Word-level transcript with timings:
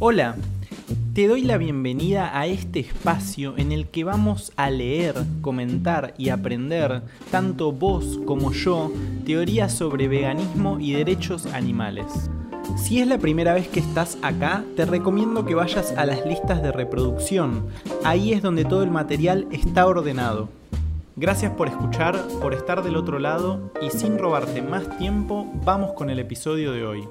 Hola, 0.00 0.34
te 1.14 1.28
doy 1.28 1.42
la 1.42 1.56
bienvenida 1.56 2.36
a 2.38 2.46
este 2.46 2.80
espacio 2.80 3.54
en 3.56 3.70
el 3.70 3.86
que 3.86 4.02
vamos 4.02 4.52
a 4.56 4.70
leer, 4.70 5.14
comentar 5.40 6.14
y 6.18 6.30
aprender, 6.30 7.02
tanto 7.30 7.70
vos 7.70 8.18
como 8.24 8.52
yo, 8.52 8.92
teorías 9.24 9.72
sobre 9.72 10.08
veganismo 10.08 10.80
y 10.80 10.92
derechos 10.92 11.46
animales. 11.46 12.06
Si 12.76 13.00
es 13.00 13.06
la 13.06 13.18
primera 13.18 13.54
vez 13.54 13.68
que 13.68 13.80
estás 13.80 14.18
acá, 14.22 14.64
te 14.76 14.84
recomiendo 14.84 15.44
que 15.44 15.54
vayas 15.54 15.92
a 15.92 16.04
las 16.06 16.26
listas 16.26 16.60
de 16.62 16.72
reproducción. 16.72 17.66
Ahí 18.04 18.32
es 18.32 18.42
donde 18.42 18.64
todo 18.64 18.82
el 18.82 18.90
material 18.90 19.46
está 19.52 19.86
ordenado. 19.86 20.48
Gracias 21.16 21.52
por 21.52 21.68
escuchar, 21.68 22.16
por 22.40 22.52
estar 22.52 22.82
del 22.82 22.96
otro 22.96 23.18
lado 23.18 23.72
y 23.80 23.90
sin 23.90 24.18
robarte 24.18 24.60
más 24.60 24.98
tiempo, 24.98 25.46
vamos 25.64 25.92
con 25.92 26.10
el 26.10 26.18
episodio 26.18 26.72
de 26.72 26.84
hoy. 26.84 27.08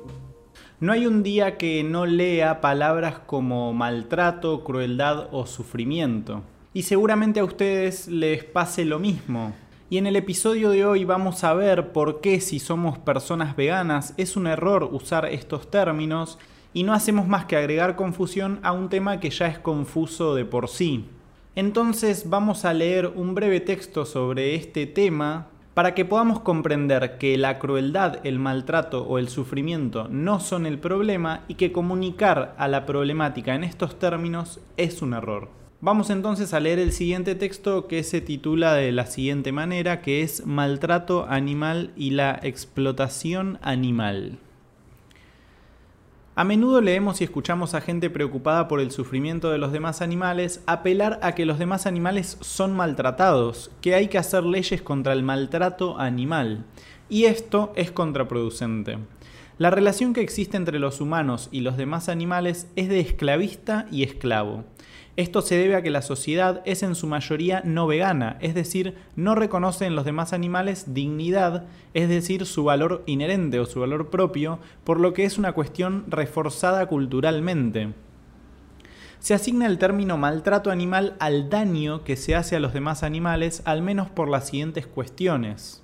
No 0.79 0.93
hay 0.93 1.07
un 1.07 1.23
día 1.23 1.57
que 1.57 1.83
no 1.83 2.05
lea 2.05 2.61
palabras 2.61 3.17
como 3.25 3.73
maltrato, 3.73 4.63
crueldad 4.63 5.27
o 5.31 5.47
sufrimiento. 5.47 6.43
Y 6.71 6.83
seguramente 6.83 7.39
a 7.39 7.45
ustedes 7.45 8.07
les 8.07 8.43
pase 8.43 8.85
lo 8.85 8.99
mismo. 8.99 9.55
Y 9.89 9.97
en 9.97 10.05
el 10.05 10.15
episodio 10.15 10.69
de 10.69 10.85
hoy 10.85 11.03
vamos 11.03 11.43
a 11.43 11.55
ver 11.55 11.93
por 11.93 12.21
qué 12.21 12.39
si 12.41 12.59
somos 12.59 12.99
personas 12.99 13.55
veganas 13.55 14.13
es 14.17 14.37
un 14.37 14.45
error 14.45 14.87
usar 14.91 15.25
estos 15.25 15.71
términos 15.71 16.37
y 16.75 16.83
no 16.83 16.93
hacemos 16.93 17.27
más 17.27 17.45
que 17.45 17.55
agregar 17.55 17.95
confusión 17.95 18.59
a 18.61 18.71
un 18.71 18.89
tema 18.89 19.19
que 19.19 19.31
ya 19.31 19.47
es 19.47 19.57
confuso 19.57 20.35
de 20.35 20.45
por 20.45 20.69
sí. 20.69 21.05
Entonces 21.55 22.29
vamos 22.29 22.65
a 22.65 22.73
leer 22.75 23.07
un 23.07 23.33
breve 23.33 23.61
texto 23.61 24.05
sobre 24.05 24.53
este 24.53 24.85
tema 24.85 25.47
para 25.77 25.93
que 25.93 26.05
podamos 26.05 26.39
comprender 26.39 27.19
que 27.19 27.37
la 27.37 27.59
crueldad, 27.59 28.25
el 28.25 28.39
maltrato 28.39 29.03
o 29.03 29.19
el 29.19 29.29
sufrimiento 29.29 30.07
no 30.09 30.39
son 30.39 30.65
el 30.65 30.79
problema 30.79 31.43
y 31.47 31.53
que 31.53 31.71
comunicar 31.71 32.55
a 32.57 32.67
la 32.67 32.87
problemática 32.87 33.53
en 33.53 33.63
estos 33.63 33.99
términos 33.99 34.59
es 34.75 35.03
un 35.03 35.13
error. 35.13 35.49
Vamos 35.79 36.09
entonces 36.09 36.55
a 36.55 36.59
leer 36.59 36.79
el 36.79 36.93
siguiente 36.93 37.35
texto 37.35 37.85
que 37.87 38.01
se 38.01 38.21
titula 38.21 38.73
de 38.73 38.91
la 38.91 39.05
siguiente 39.05 39.51
manera, 39.51 40.01
que 40.01 40.23
es 40.23 40.47
Maltrato 40.47 41.27
animal 41.29 41.91
y 41.95 42.09
la 42.09 42.39
explotación 42.41 43.59
animal. 43.61 44.39
A 46.39 46.43
menudo 46.43 46.81
leemos 46.81 47.19
y 47.19 47.23
escuchamos 47.23 47.73
a 47.73 47.81
gente 47.81 48.11
preocupada 48.11 48.67
por 48.67 48.79
el 48.79 48.91
sufrimiento 48.91 49.49
de 49.49 49.57
los 49.57 49.71
demás 49.71 50.03
animales 50.03 50.61
apelar 50.67 51.17
a 51.23 51.33
que 51.33 51.47
los 51.47 51.57
demás 51.57 51.87
animales 51.87 52.37
son 52.41 52.75
maltratados, 52.75 53.71
que 53.81 53.95
hay 53.95 54.07
que 54.07 54.19
hacer 54.19 54.43
leyes 54.43 54.83
contra 54.83 55.13
el 55.13 55.23
maltrato 55.23 55.99
animal. 55.99 56.63
Y 57.09 57.25
esto 57.25 57.73
es 57.75 57.89
contraproducente. 57.89 58.99
La 59.57 59.71
relación 59.71 60.13
que 60.13 60.21
existe 60.21 60.57
entre 60.57 60.77
los 60.77 61.01
humanos 61.01 61.49
y 61.51 61.61
los 61.61 61.75
demás 61.75 62.07
animales 62.07 62.67
es 62.75 62.87
de 62.87 62.99
esclavista 62.99 63.87
y 63.91 64.03
esclavo. 64.03 64.63
Esto 65.17 65.41
se 65.41 65.57
debe 65.57 65.75
a 65.75 65.81
que 65.81 65.89
la 65.89 66.03
sociedad 66.03 66.61
es 66.63 66.83
en 66.83 66.93
su 66.93 67.07
mayoría 67.07 67.63
no 67.65 67.87
vegana, 67.87 68.37
es 68.39 68.53
decir, 68.53 68.95
no 69.15 69.33
reconoce 69.33 69.87
en 69.87 69.95
los 69.95 70.05
demás 70.05 70.31
animales 70.31 70.93
dignidad, 70.93 71.65
es 71.95 72.07
decir, 72.07 72.45
su 72.45 72.63
valor 72.63 73.01
inherente 73.07 73.59
o 73.59 73.65
su 73.65 73.79
valor 73.79 74.11
propio, 74.11 74.59
por 74.83 74.99
lo 74.99 75.13
que 75.13 75.25
es 75.25 75.39
una 75.39 75.53
cuestión 75.53 76.05
reforzada 76.07 76.85
culturalmente. 76.85 77.93
Se 79.17 79.33
asigna 79.33 79.65
el 79.65 79.79
término 79.79 80.19
maltrato 80.19 80.69
animal 80.69 81.15
al 81.17 81.49
daño 81.49 82.03
que 82.03 82.15
se 82.15 82.35
hace 82.35 82.55
a 82.55 82.59
los 82.59 82.73
demás 82.73 83.01
animales, 83.01 83.63
al 83.65 83.81
menos 83.81 84.11
por 84.11 84.29
las 84.29 84.45
siguientes 84.45 84.85
cuestiones. 84.85 85.83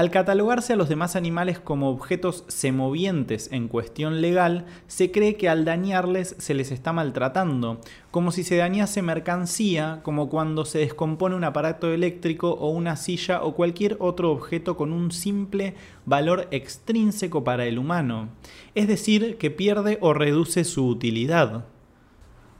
Al 0.00 0.10
catalogarse 0.10 0.72
a 0.72 0.76
los 0.76 0.88
demás 0.88 1.14
animales 1.14 1.60
como 1.60 1.90
objetos 1.90 2.44
semovientes 2.48 3.50
en 3.52 3.68
cuestión 3.68 4.22
legal, 4.22 4.64
se 4.86 5.10
cree 5.10 5.36
que 5.36 5.50
al 5.50 5.66
dañarles 5.66 6.36
se 6.38 6.54
les 6.54 6.72
está 6.72 6.94
maltratando, 6.94 7.82
como 8.10 8.32
si 8.32 8.42
se 8.42 8.56
dañase 8.56 9.02
mercancía, 9.02 10.00
como 10.02 10.30
cuando 10.30 10.64
se 10.64 10.78
descompone 10.78 11.36
un 11.36 11.44
aparato 11.44 11.92
eléctrico 11.92 12.52
o 12.52 12.70
una 12.70 12.96
silla 12.96 13.42
o 13.42 13.54
cualquier 13.54 13.98
otro 14.00 14.32
objeto 14.32 14.74
con 14.74 14.94
un 14.94 15.12
simple 15.12 15.74
valor 16.06 16.48
extrínseco 16.50 17.44
para 17.44 17.66
el 17.66 17.78
humano, 17.78 18.30
es 18.74 18.88
decir, 18.88 19.36
que 19.36 19.50
pierde 19.50 19.98
o 20.00 20.14
reduce 20.14 20.64
su 20.64 20.86
utilidad. 20.86 21.66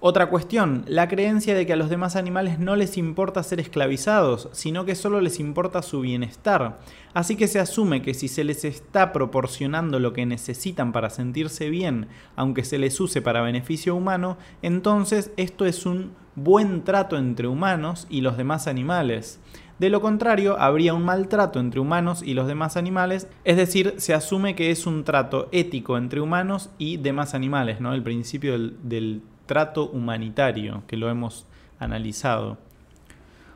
Otra 0.03 0.31
cuestión, 0.31 0.85
la 0.87 1.09
creencia 1.09 1.55
de 1.55 1.67
que 1.67 1.75
a 1.75 1.77
los 1.77 1.91
demás 1.91 2.17
animales 2.17 2.59
no 2.59 2.75
les 2.75 2.97
importa 2.97 3.43
ser 3.43 3.61
esclavizados, 3.61 4.49
sino 4.53 4.87
que 4.87 4.95
solo 4.95 5.21
les 5.21 5.39
importa 5.39 5.83
su 5.83 6.01
bienestar. 6.01 6.79
Así 7.13 7.37
que 7.37 7.47
se 7.47 7.61
asume 7.61 8.01
que 8.01 8.15
si 8.15 8.27
se 8.27 8.43
les 8.43 8.65
está 8.65 9.13
proporcionando 9.13 9.99
lo 9.99 10.15
que 10.15 10.25
necesitan 10.25 10.93
para 10.93 11.11
sentirse 11.11 11.69
bien, 11.69 12.09
aunque 12.35 12.65
se 12.65 12.79
les 12.79 12.99
use 12.99 13.21
para 13.21 13.43
beneficio 13.43 13.95
humano, 13.95 14.39
entonces 14.63 15.33
esto 15.37 15.67
es 15.67 15.85
un 15.85 16.13
buen 16.35 16.83
trato 16.83 17.19
entre 17.19 17.47
humanos 17.47 18.07
y 18.09 18.23
los 18.23 18.39
demás 18.39 18.69
animales. 18.69 19.39
De 19.81 19.91
lo 19.91 20.01
contrario, 20.01 20.59
habría 20.59 20.95
un 20.95 21.05
maltrato 21.05 21.61
entre 21.61 21.81
humanos 21.81 22.23
y 22.23 22.33
los 22.33 22.47
demás 22.47 22.79
animales, 22.79 23.29
es 23.45 23.59
decir, 23.59 23.95
se 23.99 24.15
asume 24.15 24.55
que 24.55 24.71
es 24.71 24.87
un 24.87 25.05
trato 25.05 25.49
ético 25.53 25.99
entre 25.99 26.23
humanos 26.23 26.71
y 26.79 26.97
demás 26.97 27.35
animales, 27.35 27.83
¿no? 27.83 27.93
El 27.93 28.03
principio 28.03 28.53
del, 28.53 28.77
del 28.83 29.23
trato 29.51 29.91
humanitario, 29.91 30.85
que 30.87 30.97
lo 30.97 31.11
hemos 31.11 31.45
analizado. 31.81 32.57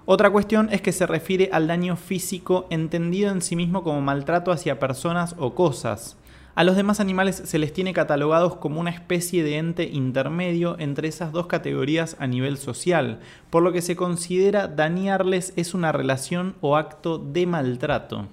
Otra 0.07 0.29
cuestión 0.29 0.69
es 0.73 0.83
que 0.83 0.91
se 0.91 1.07
refiere 1.07 1.51
al 1.53 1.69
daño 1.69 1.95
físico 1.95 2.67
entendido 2.69 3.31
en 3.31 3.41
sí 3.41 3.55
mismo 3.55 3.85
como 3.85 4.01
maltrato 4.01 4.51
hacia 4.51 4.81
personas 4.81 5.37
o 5.39 5.55
cosas. 5.55 6.17
A 6.57 6.65
los 6.65 6.75
demás 6.75 6.99
animales 6.99 7.37
se 7.45 7.61
les 7.61 7.73
tiene 7.73 7.93
catalogados 7.93 8.57
como 8.57 8.81
una 8.81 8.91
especie 8.91 9.45
de 9.45 9.57
ente 9.57 9.85
intermedio 9.85 10.75
entre 10.81 11.07
esas 11.07 11.31
dos 11.31 11.47
categorías 11.47 12.17
a 12.19 12.27
nivel 12.27 12.59
social, 12.59 13.21
por 13.51 13.63
lo 13.63 13.71
que 13.71 13.81
se 13.81 13.95
considera 13.95 14.67
dañarles 14.67 15.53
es 15.55 15.75
una 15.75 15.93
relación 15.93 16.57
o 16.61 16.77
acto 16.77 17.19
de 17.19 17.47
maltrato. 17.47 18.27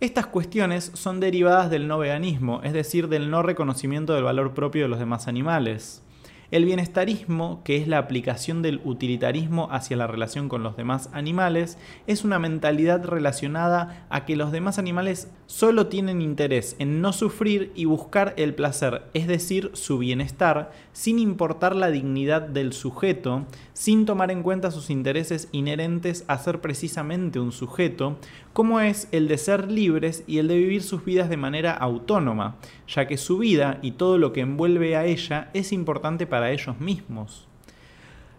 Estas 0.00 0.26
cuestiones 0.26 0.92
son 0.92 1.20
derivadas 1.20 1.70
del 1.70 1.88
no 1.88 1.98
veganismo, 1.98 2.60
es 2.64 2.74
decir, 2.74 3.08
del 3.08 3.30
no 3.30 3.42
reconocimiento 3.42 4.12
del 4.12 4.24
valor 4.24 4.52
propio 4.52 4.82
de 4.82 4.88
los 4.88 4.98
demás 4.98 5.26
animales. 5.26 6.02
El 6.50 6.64
bienestarismo, 6.64 7.62
que 7.62 7.76
es 7.76 7.86
la 7.86 7.98
aplicación 7.98 8.60
del 8.60 8.80
utilitarismo 8.82 9.68
hacia 9.70 9.96
la 9.96 10.08
relación 10.08 10.48
con 10.48 10.64
los 10.64 10.76
demás 10.76 11.08
animales, 11.12 11.78
es 12.08 12.24
una 12.24 12.40
mentalidad 12.40 13.04
relacionada 13.04 14.04
a 14.10 14.24
que 14.24 14.34
los 14.34 14.50
demás 14.50 14.76
animales 14.76 15.30
solo 15.46 15.86
tienen 15.86 16.20
interés 16.20 16.74
en 16.80 17.00
no 17.00 17.12
sufrir 17.12 17.70
y 17.76 17.84
buscar 17.84 18.34
el 18.36 18.56
placer, 18.56 19.04
es 19.14 19.28
decir, 19.28 19.70
su 19.74 19.98
bienestar, 19.98 20.72
sin 20.92 21.20
importar 21.20 21.76
la 21.76 21.92
dignidad 21.92 22.42
del 22.42 22.72
sujeto, 22.72 23.46
sin 23.80 24.04
tomar 24.04 24.30
en 24.30 24.42
cuenta 24.42 24.70
sus 24.70 24.90
intereses 24.90 25.48
inherentes 25.52 26.26
a 26.28 26.36
ser 26.36 26.60
precisamente 26.60 27.40
un 27.40 27.50
sujeto, 27.50 28.18
como 28.52 28.78
es 28.78 29.08
el 29.10 29.26
de 29.26 29.38
ser 29.38 29.70
libres 29.70 30.22
y 30.26 30.36
el 30.36 30.48
de 30.48 30.58
vivir 30.58 30.82
sus 30.82 31.02
vidas 31.02 31.30
de 31.30 31.38
manera 31.38 31.72
autónoma, 31.72 32.56
ya 32.86 33.06
que 33.06 33.16
su 33.16 33.38
vida 33.38 33.78
y 33.80 33.92
todo 33.92 34.18
lo 34.18 34.34
que 34.34 34.42
envuelve 34.42 34.96
a 34.96 35.06
ella 35.06 35.48
es 35.54 35.72
importante 35.72 36.26
para 36.26 36.50
ellos 36.50 36.78
mismos. 36.78 37.48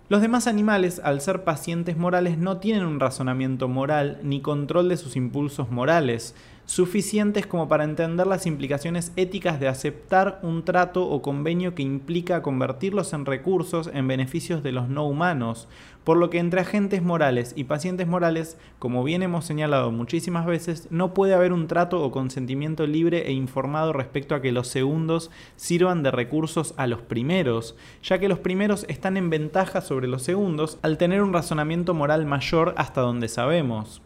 Los 0.10 0.22
demás 0.22 0.46
animales, 0.46 1.02
al 1.04 1.22
ser 1.22 1.44
pacientes 1.44 1.98
morales, 1.98 2.38
no 2.38 2.58
tienen 2.58 2.86
un 2.86 3.00
razonamiento 3.00 3.68
moral 3.68 4.20
ni 4.22 4.42
control 4.42 4.90
de 4.90 4.98
sus 4.98 5.16
impulsos 5.16 5.72
morales, 5.72 6.36
suficientes 6.72 7.46
como 7.46 7.68
para 7.68 7.84
entender 7.84 8.26
las 8.28 8.46
implicaciones 8.46 9.12
éticas 9.18 9.60
de 9.60 9.68
aceptar 9.68 10.40
un 10.42 10.64
trato 10.64 11.06
o 11.06 11.22
convenio 11.22 11.76
que 11.76 11.84
implica 11.84 12.42
convertirlos 12.42 13.12
en 13.12 13.26
recursos 13.26 13.90
en 13.94 14.08
beneficios 14.08 14.64
de 14.64 14.72
los 14.72 14.88
no 14.88 15.06
humanos, 15.06 15.68
por 16.06 16.16
lo 16.16 16.30
que 16.30 16.40
entre 16.40 16.62
agentes 16.62 17.04
morales 17.04 17.52
y 17.58 17.66
pacientes 17.66 18.08
morales, 18.08 18.58
como 18.80 19.04
bien 19.04 19.22
hemos 19.22 19.44
señalado 19.44 19.92
muchísimas 19.92 20.46
veces, 20.46 20.88
no 20.92 21.14
puede 21.14 21.34
haber 21.34 21.52
un 21.52 21.68
trato 21.68 22.02
o 22.02 22.10
consentimiento 22.10 22.88
libre 22.88 23.28
e 23.28 23.34
informado 23.34 23.92
respecto 23.92 24.34
a 24.34 24.42
que 24.42 24.54
los 24.54 24.70
segundos 24.70 25.30
sirvan 25.58 26.04
de 26.04 26.12
recursos 26.12 26.74
a 26.78 26.88
los 26.88 27.02
primeros, 27.02 27.76
ya 28.02 28.18
que 28.18 28.30
los 28.30 28.40
primeros 28.40 28.86
están 28.88 29.18
en 29.18 29.30
ventaja 29.30 29.82
sobre 29.82 30.08
los 30.08 30.24
segundos 30.24 30.80
al 30.84 30.98
tener 30.98 31.22
un 31.22 31.34
razonamiento 31.34 31.94
moral 31.94 32.26
mayor 32.26 32.74
hasta 32.78 33.02
donde 33.02 33.28
sabemos. 33.28 34.02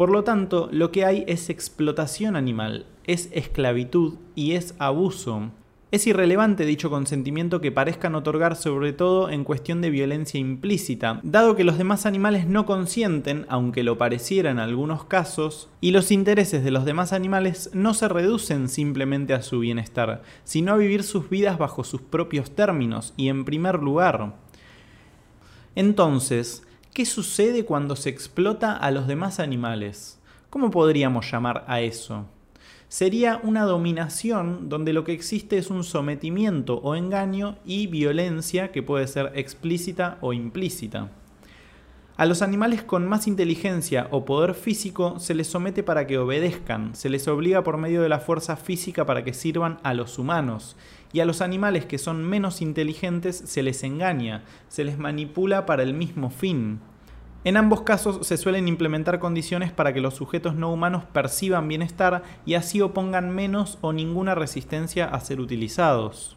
Por 0.00 0.08
lo 0.08 0.24
tanto, 0.24 0.70
lo 0.72 0.92
que 0.92 1.04
hay 1.04 1.24
es 1.26 1.50
explotación 1.50 2.34
animal, 2.34 2.86
es 3.04 3.28
esclavitud 3.32 4.14
y 4.34 4.52
es 4.52 4.74
abuso. 4.78 5.50
Es 5.90 6.06
irrelevante 6.06 6.64
dicho 6.64 6.88
consentimiento 6.88 7.60
que 7.60 7.70
parezcan 7.70 8.14
otorgar 8.14 8.56
sobre 8.56 8.94
todo 8.94 9.28
en 9.28 9.44
cuestión 9.44 9.82
de 9.82 9.90
violencia 9.90 10.40
implícita, 10.40 11.20
dado 11.22 11.54
que 11.54 11.64
los 11.64 11.76
demás 11.76 12.06
animales 12.06 12.46
no 12.46 12.64
consienten, 12.64 13.44
aunque 13.50 13.82
lo 13.82 13.98
pareciera 13.98 14.50
en 14.50 14.58
algunos 14.58 15.04
casos, 15.04 15.68
y 15.82 15.90
los 15.90 16.10
intereses 16.10 16.64
de 16.64 16.70
los 16.70 16.86
demás 16.86 17.12
animales 17.12 17.68
no 17.74 17.92
se 17.92 18.08
reducen 18.08 18.70
simplemente 18.70 19.34
a 19.34 19.42
su 19.42 19.58
bienestar, 19.58 20.22
sino 20.44 20.72
a 20.72 20.78
vivir 20.78 21.02
sus 21.02 21.28
vidas 21.28 21.58
bajo 21.58 21.84
sus 21.84 22.00
propios 22.00 22.52
términos 22.52 23.12
y 23.18 23.28
en 23.28 23.44
primer 23.44 23.82
lugar. 23.82 24.32
Entonces, 25.74 26.62
¿Qué 26.92 27.06
sucede 27.06 27.64
cuando 27.64 27.96
se 27.96 28.10
explota 28.10 28.76
a 28.76 28.90
los 28.90 29.06
demás 29.06 29.40
animales? 29.40 30.18
¿Cómo 30.50 30.70
podríamos 30.70 31.30
llamar 31.30 31.64
a 31.68 31.80
eso? 31.80 32.26
sería 32.90 33.40
una 33.44 33.62
dominación 33.62 34.68
donde 34.68 34.92
lo 34.92 35.04
que 35.04 35.12
existe 35.12 35.56
es 35.56 35.70
un 35.70 35.84
sometimiento 35.84 36.78
o 36.78 36.96
engaño 36.96 37.56
y 37.64 37.86
violencia 37.86 38.72
que 38.72 38.82
puede 38.82 39.06
ser 39.06 39.30
explícita 39.36 40.18
o 40.20 40.32
implícita. 40.32 41.12
A 42.20 42.26
los 42.26 42.42
animales 42.42 42.82
con 42.82 43.08
más 43.08 43.26
inteligencia 43.26 44.06
o 44.10 44.26
poder 44.26 44.52
físico 44.52 45.18
se 45.18 45.32
les 45.32 45.46
somete 45.46 45.82
para 45.82 46.06
que 46.06 46.18
obedezcan, 46.18 46.94
se 46.94 47.08
les 47.08 47.26
obliga 47.26 47.64
por 47.64 47.78
medio 47.78 48.02
de 48.02 48.10
la 48.10 48.18
fuerza 48.18 48.56
física 48.56 49.06
para 49.06 49.24
que 49.24 49.32
sirvan 49.32 49.78
a 49.84 49.94
los 49.94 50.18
humanos, 50.18 50.76
y 51.14 51.20
a 51.20 51.24
los 51.24 51.40
animales 51.40 51.86
que 51.86 51.96
son 51.96 52.22
menos 52.22 52.60
inteligentes 52.60 53.42
se 53.46 53.62
les 53.62 53.82
engaña, 53.84 54.44
se 54.68 54.84
les 54.84 54.98
manipula 54.98 55.64
para 55.64 55.82
el 55.82 55.94
mismo 55.94 56.28
fin. 56.28 56.80
En 57.44 57.56
ambos 57.56 57.84
casos 57.84 58.26
se 58.26 58.36
suelen 58.36 58.68
implementar 58.68 59.18
condiciones 59.18 59.72
para 59.72 59.94
que 59.94 60.02
los 60.02 60.12
sujetos 60.12 60.54
no 60.54 60.70
humanos 60.70 61.04
perciban 61.14 61.68
bienestar 61.68 62.22
y 62.44 62.52
así 62.52 62.82
opongan 62.82 63.34
menos 63.34 63.78
o 63.80 63.94
ninguna 63.94 64.34
resistencia 64.34 65.06
a 65.06 65.20
ser 65.20 65.40
utilizados. 65.40 66.36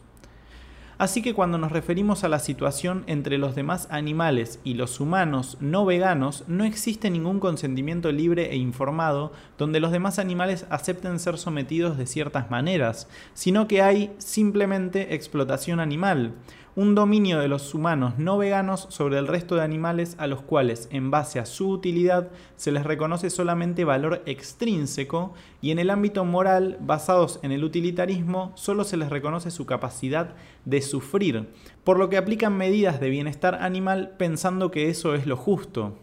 Así 1.04 1.22
que 1.22 1.34
cuando 1.34 1.58
nos 1.58 1.74
referimos 1.74 2.24
a 2.24 2.30
la 2.30 2.40
situación 2.40 3.04
entre 3.08 3.38
los 3.38 3.56
demás 3.56 3.90
animales 3.92 4.62
y 4.64 4.76
los 4.76 5.02
humanos 5.02 5.58
no 5.60 5.84
veganos, 5.84 6.46
no 6.48 6.64
existe 6.64 7.10
ningún 7.10 7.42
consentimiento 7.42 8.10
libre 8.14 8.52
e 8.52 8.56
informado 8.56 9.34
donde 9.58 9.82
los 9.82 9.92
demás 9.92 10.18
animales 10.18 10.66
acepten 10.70 11.20
ser 11.20 11.38
sometidos 11.38 11.98
de 11.98 12.06
ciertas 12.06 12.50
maneras, 12.50 13.10
sino 13.34 13.68
que 13.68 13.82
hay 13.82 14.16
simplemente 14.18 15.14
explotación 15.14 15.82
animal 15.82 16.36
un 16.75 16.96
dominio 16.96 17.40
de 17.40 17.48
los 17.48 17.75
humanos 17.75 18.16
no 18.18 18.38
veganos 18.38 18.88
sobre 18.90 19.20
el 19.20 19.28
resto 19.28 19.56
de 19.56 19.62
animales 19.62 20.16
a 20.18 20.25
los 20.25 20.42
cuales, 20.42 20.88
en 20.92 21.12
base 21.12 21.40
a 21.40 21.46
su 21.46 21.70
utilidad, 21.70 22.30
se 22.56 22.72
les 22.72 22.84
reconoce 22.84 23.30
solamente 23.30 23.86
valor 23.86 24.24
extrínseco 24.25 25.34
y 25.62 25.70
en 25.70 25.78
el 25.78 25.92
ámbito 25.92 26.25
moral, 26.25 26.78
basados 26.81 27.40
en 27.44 27.52
el 27.52 27.64
utilitarismo, 27.64 28.54
solo 28.56 28.84
se 28.86 28.98
les 28.98 29.10
reconoce 29.10 29.52
su 29.52 29.68
capacidad 29.68 30.34
de 30.66 30.81
sufrir, 30.81 31.48
por 31.84 32.00
lo 32.00 32.10
que 32.10 32.18
aplican 32.18 32.58
medidas 32.58 33.00
de 33.00 33.10
bienestar 33.10 33.56
animal 33.62 34.16
pensando 34.18 34.72
que 34.72 34.90
eso 34.90 35.14
es 35.14 35.28
lo 35.28 35.38
justo. 35.38 35.94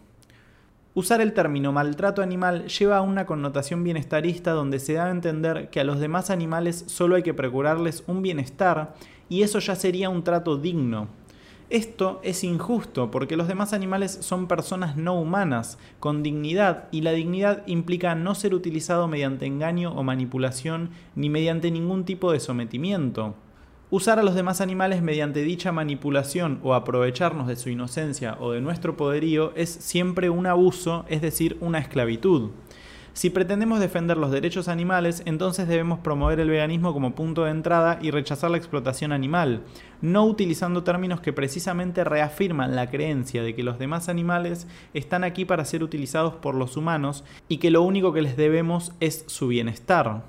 Usar 0.93 1.21
el 1.21 1.31
término 1.31 1.71
maltrato 1.71 2.21
animal 2.21 2.67
lleva 2.67 2.97
a 2.97 3.01
una 3.01 3.25
connotación 3.25 3.81
bienestarista 3.81 4.51
donde 4.51 4.77
se 4.77 4.93
da 4.93 5.05
a 5.05 5.11
entender 5.11 5.69
que 5.69 5.79
a 5.79 5.85
los 5.85 6.01
demás 6.01 6.29
animales 6.29 6.83
solo 6.87 7.15
hay 7.15 7.23
que 7.23 7.33
procurarles 7.33 8.03
un 8.07 8.21
bienestar 8.21 8.93
y 9.31 9.43
eso 9.43 9.59
ya 9.59 9.77
sería 9.77 10.09
un 10.09 10.25
trato 10.25 10.57
digno. 10.57 11.07
Esto 11.69 12.19
es 12.21 12.43
injusto 12.43 13.11
porque 13.11 13.37
los 13.37 13.47
demás 13.47 13.71
animales 13.71 14.17
son 14.19 14.45
personas 14.45 14.97
no 14.97 15.17
humanas, 15.17 15.77
con 16.01 16.21
dignidad, 16.21 16.89
y 16.91 16.99
la 16.99 17.13
dignidad 17.13 17.65
implica 17.65 18.13
no 18.13 18.35
ser 18.35 18.53
utilizado 18.53 19.07
mediante 19.07 19.45
engaño 19.45 19.93
o 19.93 20.03
manipulación 20.03 20.89
ni 21.15 21.29
mediante 21.29 21.71
ningún 21.71 22.03
tipo 22.03 22.33
de 22.33 22.41
sometimiento. 22.41 23.33
Usar 23.89 24.19
a 24.19 24.23
los 24.23 24.35
demás 24.35 24.59
animales 24.59 25.01
mediante 25.01 25.43
dicha 25.43 25.71
manipulación 25.71 26.59
o 26.61 26.73
aprovecharnos 26.73 27.47
de 27.47 27.55
su 27.55 27.69
inocencia 27.69 28.35
o 28.41 28.51
de 28.51 28.59
nuestro 28.59 28.97
poderío 28.97 29.53
es 29.55 29.69
siempre 29.69 30.29
un 30.29 30.45
abuso, 30.45 31.05
es 31.07 31.21
decir, 31.21 31.55
una 31.61 31.79
esclavitud. 31.79 32.51
Si 33.13 33.29
pretendemos 33.29 33.81
defender 33.81 34.15
los 34.15 34.31
derechos 34.31 34.69
animales, 34.69 35.21
entonces 35.25 35.67
debemos 35.67 35.99
promover 35.99 36.39
el 36.39 36.49
veganismo 36.49 36.93
como 36.93 37.13
punto 37.13 37.43
de 37.43 37.51
entrada 37.51 37.99
y 38.01 38.09
rechazar 38.09 38.51
la 38.51 38.57
explotación 38.57 39.11
animal, 39.11 39.63
no 40.01 40.25
utilizando 40.25 40.83
términos 40.83 41.19
que 41.19 41.33
precisamente 41.33 42.05
reafirman 42.05 42.75
la 42.75 42.89
creencia 42.89 43.43
de 43.43 43.53
que 43.53 43.63
los 43.63 43.77
demás 43.79 44.07
animales 44.07 44.65
están 44.93 45.25
aquí 45.25 45.43
para 45.43 45.65
ser 45.65 45.83
utilizados 45.83 46.35
por 46.35 46.55
los 46.55 46.77
humanos 46.77 47.25
y 47.49 47.57
que 47.57 47.69
lo 47.69 47.81
único 47.81 48.13
que 48.13 48.21
les 48.21 48.37
debemos 48.37 48.93
es 49.01 49.25
su 49.27 49.49
bienestar. 49.49 50.23